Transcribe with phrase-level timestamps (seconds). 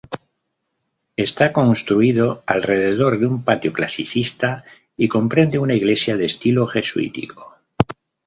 [1.15, 4.63] Está construido alrededor de un patio clasicista
[4.97, 7.59] y comprende una iglesia de estilo jesuítico.